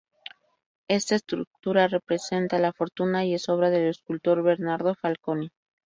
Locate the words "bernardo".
4.41-4.95